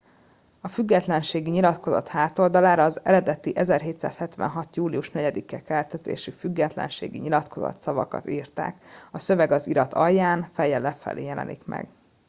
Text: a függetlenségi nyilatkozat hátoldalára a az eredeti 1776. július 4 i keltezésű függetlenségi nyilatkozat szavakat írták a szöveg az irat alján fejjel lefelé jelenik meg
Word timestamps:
a 0.61 0.67
függetlenségi 0.67 1.49
nyilatkozat 1.49 2.07
hátoldalára 2.07 2.83
a 2.83 2.85
az 2.85 2.99
eredeti 3.03 3.55
1776. 3.57 4.75
július 4.75 5.09
4 5.11 5.35
i 5.37 5.43
keltezésű 5.45 6.31
függetlenségi 6.31 7.17
nyilatkozat 7.17 7.81
szavakat 7.81 8.29
írták 8.29 8.77
a 9.11 9.19
szöveg 9.19 9.51
az 9.51 9.67
irat 9.67 9.93
alján 9.93 10.49
fejjel 10.53 10.81
lefelé 10.81 11.23
jelenik 11.23 11.65
meg 11.65 11.89